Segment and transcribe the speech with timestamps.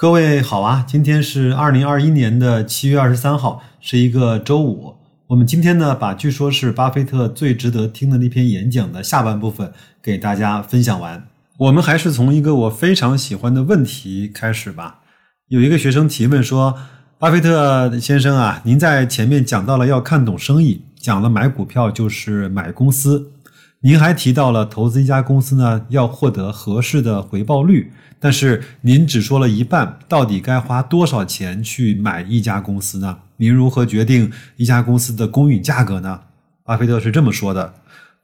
[0.00, 4.94] 各位好啊，今天是二零二一年的七月二十三号，是一个周五。
[5.26, 11.26] 我们今天呢，把据说是巴菲特最值得听的那篇演讲的下半部分给大家分享完。
[11.56, 15.00] 我们还是从一个我非常喜欢的问题开始吧。
[15.48, 16.76] 有一个学生提问说
[17.18, 23.32] ：“巴菲特先生啊，您在前面讲到了要看懂生意，讲了买股票就是买公司。”
[23.80, 33.18] 您还提到了投资一家公司呢，要获得合适的回报率，但是您只说了一半，到底该花多少钱去买一家公司呢？
[33.36, 36.22] 您如何决定一家公司的公允价格呢？
[36.64, 37.72] 巴菲特是这么说的：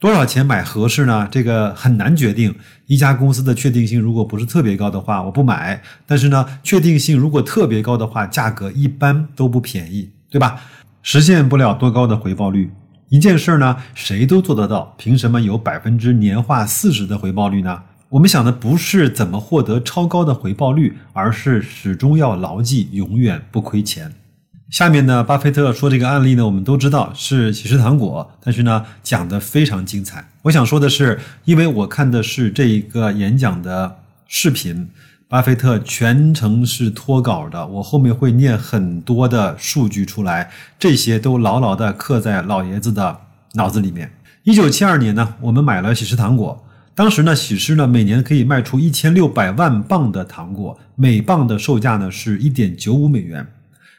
[0.00, 1.28] 多少钱买合适呢？
[1.30, 2.52] 这个很难决定。
[2.86, 10.60] 一家公司的确定性如果不是特别高的话，我不买；但是呢，确定性如果特别高的话，价格一般都不便宜，对吧？
[11.00, 12.72] 实现不了多高的回报率。
[13.14, 17.80] 一件事儿呢，谁都做得到，凭什么有百分之年化四十的回报率呢？
[18.08, 24.12] 我们想的不是怎么获得超高的回报率，而是始终要牢记永远不亏钱。
[24.68, 30.28] 下面呢，巴菲特说这个案例呢，我们都知道是喜事糖果，但是呢，讲的非常精彩。
[30.42, 34.88] 我想说的是，因为我看的是这一个演讲的视频。
[35.34, 43.18] 巴菲特全程是脱稿的，我后面会念很多的数据出来，这些都牢牢的刻在老爷子的
[43.54, 44.12] 脑子里面。
[44.44, 53.44] 一九七二年呢，我们买了喜事糖果，当时呢，喜事呢每年可以卖出一千六百万磅的糖果，每磅的售价呢是一点九五美元，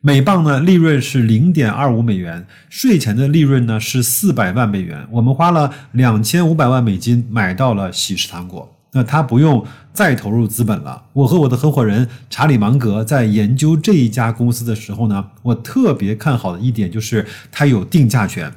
[0.00, 8.77] 每磅呢利润是零点二五美元，税前的利润呢是四百万美元，我们花了两千五百万美金买到了喜事糖果。
[8.92, 11.02] 那他不用再投入资本了。
[11.12, 18.52] 我和我的合伙人查理芒格在研究这一家公司的时候呢，我特别看好的一点就是它有定价权，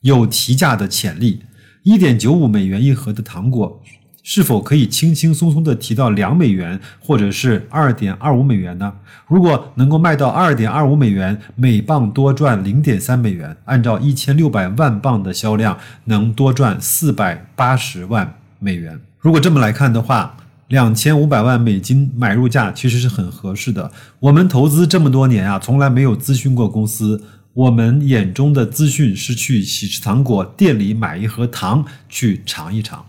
[0.00, 1.42] 有提价的潜力。
[1.82, 3.80] 一点九五美元一盒的糖果，
[4.24, 8.92] 是否可以轻轻松松的提到两美元，或者是二点二五美元呢？
[9.28, 19.00] 如果能够卖到二点二五美元，每磅多赚零点三美元，按照一千六百万磅的销量，能多赚四百八十万美元。
[19.26, 20.36] 如果这么来看的话，
[20.68, 23.90] 两千五百万美金买入价其实是很合适的。
[24.20, 27.20] 我们投资这么多年啊，从来没有咨询过公司。
[27.52, 33.04] 我们眼中的资讯是去喜事糖果店里买一盒糖去尝一尝。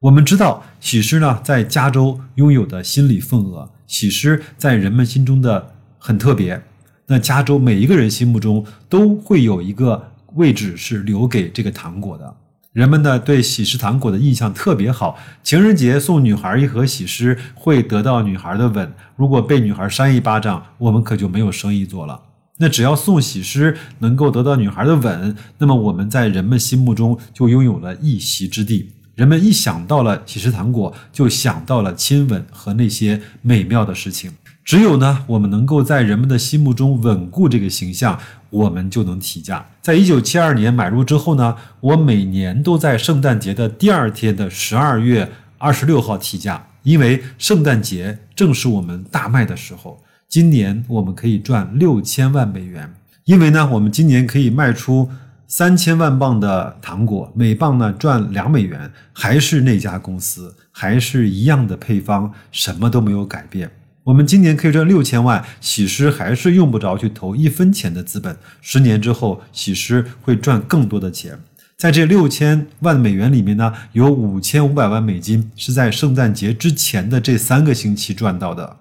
[0.00, 6.60] 我们知道喜事呢在加州拥有的心理份额，喜事在人们心中的很特别。
[7.06, 12.34] 那加州每一个人心目中都会有一个位置是留给这个糖果的。
[12.74, 18.92] 人们呢对喜事糖果的印象特别好，情人节送女孩一盒喜事会得到女孩的吻。
[19.14, 22.20] 如果被女孩扇一巴掌，我们可就没有生意做了。
[22.58, 28.90] 那只要送喜诗能够得到女孩的吻，那么我们在人们心目中就拥有了一席之地。
[29.14, 34.32] 人们一想到了喜事糖果，就想到了亲吻和那些美妙的事情。
[34.64, 39.66] 只有呢，我们能够在人们的心目中稳固这个形象，我们就能提价。
[39.82, 50.02] 在一九七二年买入之后呢，我每年都在圣诞节的第二天的十二月二十六号提价，因为圣诞节正是我们大卖的时候。
[50.26, 52.94] 今年我们可以赚六千万美元，
[53.24, 55.10] 因为呢，我们今年可以卖出
[55.46, 63.70] 三千万磅的糖果，每磅呢赚两美元，还是那家公司，还是一样的配方，什么都没有改变。
[64.04, 68.36] 我们今年可以赚六千万，喜诗还是用不着去投一分钱的资本。
[68.60, 71.38] 十年之后，喜诗会赚更多的钱。
[71.78, 78.76] 在这六千万美元里面呢，有五千五百万美金是在圣诞节之前的这三个星期赚到的。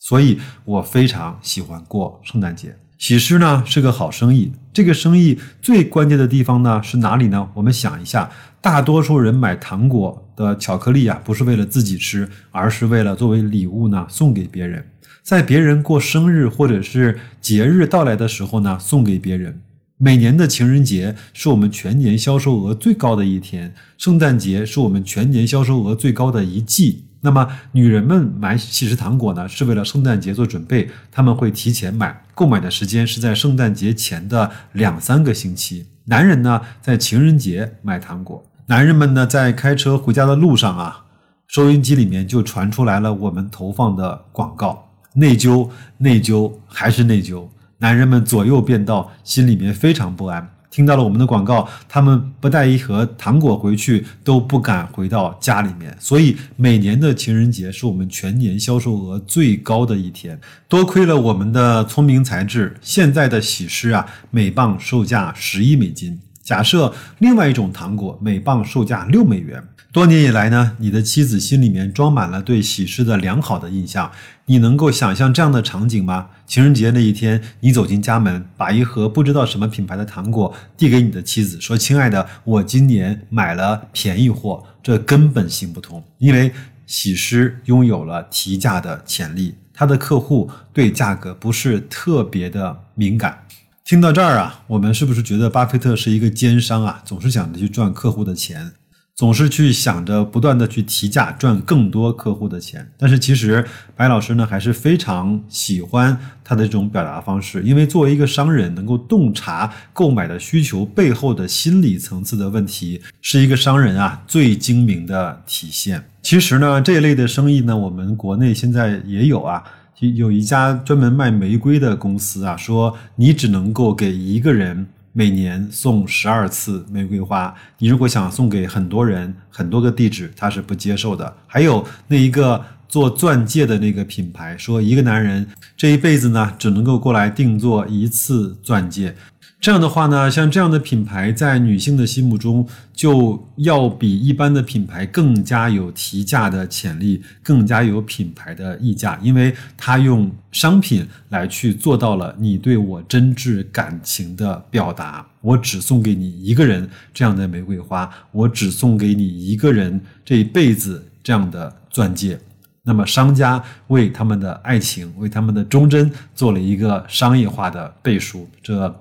[0.00, 2.74] 所以我非常喜欢过圣诞节。
[2.96, 7.50] 喜诗呢是个好生意，这个生意最关键的地方呢是哪里呢？
[7.54, 8.30] 我们想一下，
[8.62, 10.31] 大多数人买糖果。
[10.36, 14.84] 的巧克力啊，不是为了自己吃，而是为了作为礼物呢送给别人，
[15.22, 19.60] 在别人过生日或者是节日到来的时候呢送给别人。
[19.98, 27.04] 每年的情人节是我们全年销售额最高的一天，圣诞节是我们全年销售额最高的一季。
[27.24, 35.86] 那么女人们买喜事糖果呢，是为了圣诞节做准备，他们会提前买，购买的时间是在圣诞节前的两三个星期。
[36.06, 38.44] 男人呢，在情人节买糖果。
[38.66, 41.04] 男人们呢，在开车回家的路上啊，
[41.48, 44.88] 收音机里面就传出来了我们投放的广告。
[45.14, 45.68] 内疚，
[45.98, 47.46] 内疚，还是内疚。
[47.78, 50.48] 男人们左右变道，心里面非常不安。
[50.70, 55.94] 听到了我们的广告，他们不带一盒糖果回去都不敢回到家里面。
[56.00, 60.40] 所以每年的情人节是我们全年销售额最高的一天。
[60.68, 66.18] 多亏了我们的聪明才智，现在的喜诗啊，每磅售价十一美金。
[66.42, 69.62] 假设另外一种糖果每磅售价六美元，
[69.92, 74.10] 多年以来呢，你的妻子心里面装满了对喜事的良好的印象。
[74.46, 76.30] 你能够想象这样的场景吗？
[76.46, 86.52] 情人节那一天，你走进家门，把一盒不知道什么品牌的糖果递给你的妻子，说：“亲爱的，我今年买了便宜货。”这根本行不通，因为
[86.86, 93.46] 喜诗拥有了提价的潜力，他的客户对价格不是特别的敏感。
[93.84, 97.02] 听到这儿啊，我们是不是觉得巴菲特是一个奸商啊？
[97.04, 98.72] 总是想着去赚客户的钱。
[99.14, 103.62] 总是去想着不断的去提价赚更多客户的钱，但是其实
[103.94, 116.02] 白老师呢还是非常喜欢他的这种表达方式，因为作为一个商人，能够洞察购买的需求背后的心理层次的问题，是一个商人啊最精明的体现。
[116.22, 119.62] 其实呢这一类的生意呢，我们国内现在也有啊，
[119.98, 124.86] 有一家专门卖玫瑰的公司啊，说你只能够给一个人。
[125.14, 131.36] 每年送十二次玫瑰花，你如果想送给很多人、很多个地址，他是不接受的。
[131.46, 135.46] 还有那一个做钻戒的那个品牌，说一个男人
[135.78, 139.14] 这一辈子呢，只能够过来定做一次钻戒。
[139.58, 155.26] 这样的话呢，像这样的品牌在女性的心目中就要比一般的品牌更加有提价的潜力，更加有品牌的溢价，因为它用商品来去做到了你对我真挚感情的表达。
[155.40, 162.38] 我只送给你一个人这样的玫瑰花，我只送给你一个人这一辈子这样的钻戒。
[162.84, 168.94] 那么商家为他们的爱情，为他们的忠贞做了一个商业化的背书，这。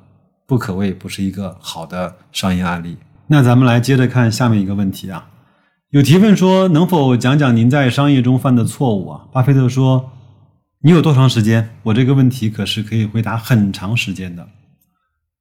[0.47, 2.97] 不可谓不是一个好的商业案例。
[3.27, 5.29] 那咱们来接着看下面一个问题啊，
[5.91, 9.27] 有提问说能否讲讲您在商业中犯的错误啊？
[9.31, 10.11] 巴菲特说
[10.83, 11.69] ：“你有多长时间？
[11.83, 14.45] 我这个问题可是可以回答很长时间的。”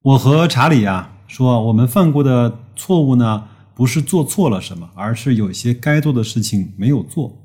[0.03, 7.37] 我和查理啊说，我们犯过的错误呢，不是做错了什么，而是有些该做的事情没有做。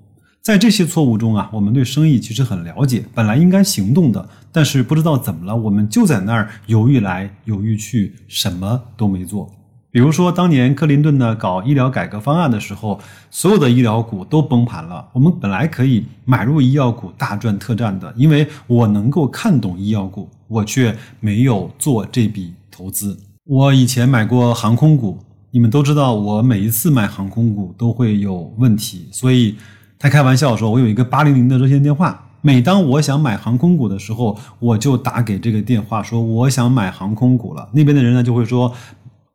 [0.46, 9.52] 在这些错误中啊，我们对生意其实很了解，本来应该行动的，但是不知道怎么了，我们就在那儿犹豫来犹豫去，什么都没做。
[9.90, 13.00] 比如说，当年克林顿呢搞医疗改革方案的时候，
[13.32, 15.08] 所有的医疗股都崩盘了。
[15.14, 23.18] 我们本来可以买入医药股大赚特赚的，因为我能够看懂医药股，我却没有做这笔投资。
[23.46, 25.18] 我以前买过航空股，
[25.50, 29.56] 你们都知道，我每一次买航空股都会有问题，所以。
[29.98, 37.70] 他开玩笑说：“我有一个八零零的热线电话，每当我想买航空股的时候，我就打给这个电话，说我想买航空股了。
[37.74, 38.74] 那边的人呢就会说，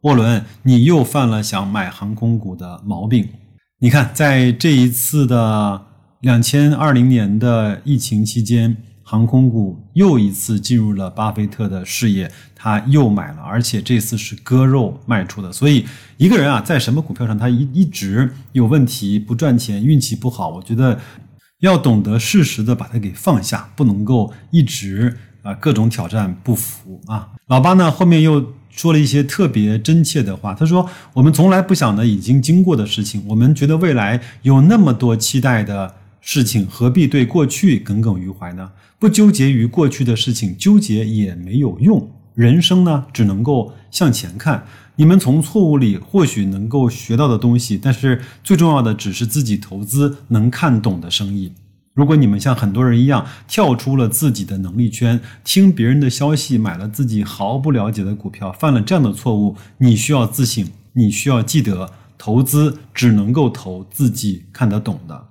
[0.03, 3.29] 沃伦，你又犯了想买航空股的毛病。
[3.79, 5.83] 你看，在这一次的
[6.21, 8.77] 两千二零年的疫情期间。”
[9.11, 15.53] 航空股又一次进入了巴菲特的视野，他又买了，而且这次是割肉卖出的。
[15.53, 15.85] 所以
[16.17, 20.97] 一个人啊，在什么股票上他一一直有问题，不赚钱，运气不好，我觉得
[21.59, 27.31] 要懂得适时的把它给放下，不能够一直啊各种挑战不服啊。
[27.49, 38.73] 老八呢后面又说了一些特别真切的话，他说：“我们从来不想的已经经过的事情，我们觉得未来有那么多期待的。”事情何必对过去耿耿于怀呢？
[38.99, 42.11] 不纠结于过去的事情，纠结也没有用。
[42.35, 44.65] 人生呢，只能够向前看。
[44.97, 51.53] 你们从错误里或许能够学到的东西，但是最重要的只是自己投资能看懂的生意。
[51.95, 60.67] 如果你们像很多人一样跳出了自己的能力圈，听别人的消息买了自己毫不了解的股票，犯了这样的错误，你需要自省。
[60.93, 65.27] 你需要记得，投资只能够投自己看得懂的。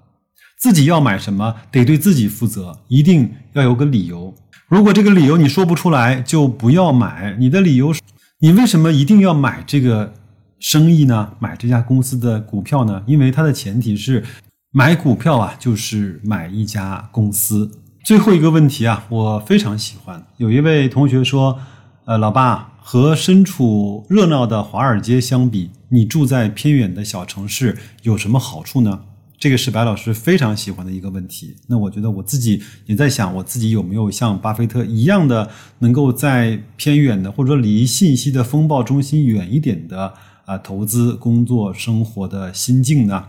[0.60, 4.36] 自己要买什么，得对自己负责，一定要有个理由。
[4.68, 7.34] 如果这个理由你说不出来，就不要买。
[7.39, 8.01] 你的理由是，
[8.39, 10.13] 你为什么一定要买这个
[10.60, 11.32] 生意呢？
[11.39, 13.01] 买这家公司的股票呢？
[13.08, 14.25] 因为它的前提是，
[14.72, 17.72] 买股票啊，就是买一家公司。
[18.04, 20.28] 最后一个问题啊，我非常喜欢。
[20.36, 21.58] 有一位同学说，
[22.04, 29.00] 呃，老爸，和身处热闹的华尔街相比，你住在偏远的小城市有什么好处呢？
[29.39, 31.55] 这个是白老师非常喜欢的一个问题。
[31.67, 43.24] 那我觉得我自己也在想，我自己有没有像巴菲特一样的，能够在偏远的或者说离信息的风暴中心远一点的啊投资、工作、生活的心境呢？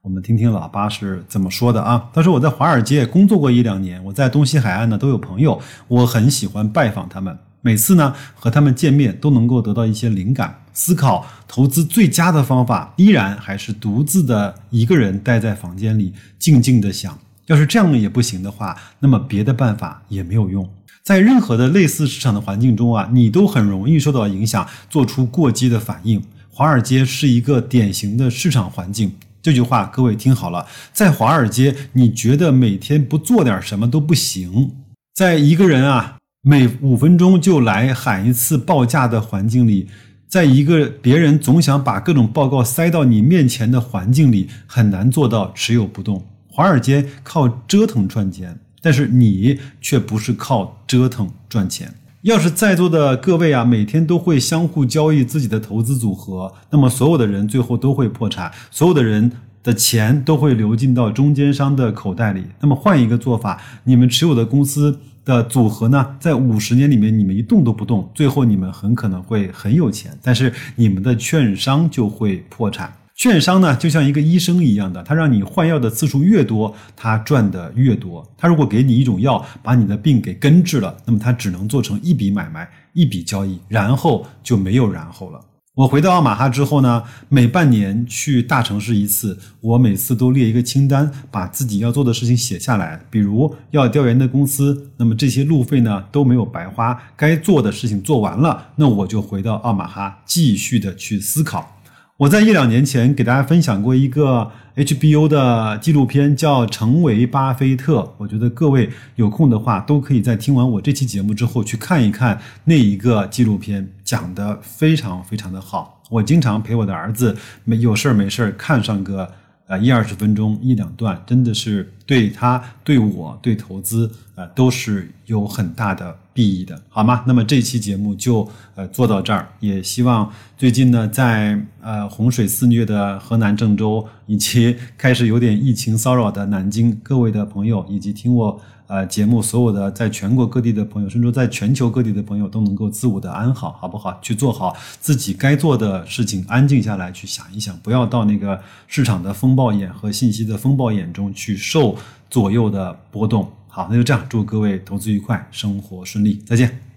[0.00, 2.08] 我们听听老八是怎么说的啊？
[2.14, 7.36] 他说：“我在华尔街工作过一两年，我在东西海岸呢都有朋友，我很喜欢拜访他们。
[7.68, 17.18] 每次呢和他们见面，都能够得到一些灵感。”思考投资最佳的方法，依然还是独自的一个人待在房间里，静静的想。
[17.48, 20.66] 要是这样也不行的话，那么别的办法也没有用。
[21.02, 26.22] 在任何的类似市场的环境中啊，你都很容易受到影响，做出过激的反应。
[26.48, 34.72] 华尔街是一个典型的市场环境，这句话各位听好了，在华尔街，你觉得每天不做点什么都不行。
[35.14, 39.88] 在一个人啊，每五分钟就来喊一次报价的环境里，
[40.28, 46.24] 在一个别人总想把各种报告塞到你面前的环境里，很难做到持有不动。
[46.46, 51.92] 华尔街靠折腾赚钱，但是你却不是靠折腾赚钱。
[52.22, 59.30] 要是在座的各位啊，每天都会相互交易自己的投资组合，那么所有的人最后都会破产，所有的人
[59.68, 62.42] 的钱都会流进到中间商的口袋里。
[62.58, 72.90] 那么换一个做法，你们持有的公司的组合呢，在五十年里面你们一动都不动，最后你们很可能会很有钱，但是你们的券商就会破产。
[73.14, 78.26] 券商呢，就像一个医生一样的，他让你换药的次数越多，他赚的越多。
[78.38, 85.38] 他如果给你一种药，把你的病给根治了，那么他只能做成一笔买卖、一笔交易，然后就没有然后了。
[85.78, 93.00] 我回到奥马哈之后呢，每半年去大城市一次，我每次都列一个清单，把自己要做的事情写下来。
[93.08, 101.77] 比如要调研的公司，那么这些路费呢都没有白花，该做的事情做完了，那我就回到奥马哈继续的去思考。
[102.18, 108.00] 我在一两年前给大家分享过一个 HBO 的纪录片，叫《成为巴菲特》。
[108.16, 116.02] 我觉得各位有空的话，都可以在听完我这期节目之后去看一看那一个纪录片，讲的非常非常的好。
[116.10, 119.30] 我经常陪我的儿子没有事儿没事儿看上个。
[119.68, 127.24] 呃，一二十分钟一两段，真的是对他、对我、对投资，呃，都是有很大的裨益的，好吗？
[127.26, 138.60] 那么这期节目就呃做到这儿，也希望最近呢，在呃洪水肆虐的河南郑州，以及开始有点疫情骚扰的南京，各位的朋友，以及听我。
[138.86, 144.18] 呃，节目所有的在全国各地的朋友，甚至在全球各地的朋友，都能够自我的安好，好不好？
[144.22, 151.96] 去做好自己该做的事情，安静下来去想一想，不要到那个市场的风暴眼和信息的风暴眼中去受
[152.30, 153.52] 左右的波动。
[153.78, 156.87] 好，那就这样，祝各位投资愉快，生活顺利，再见。